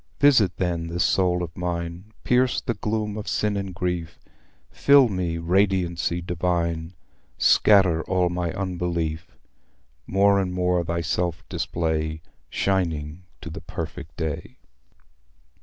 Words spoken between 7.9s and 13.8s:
all my unbelief. More and more thyself display, Shining to the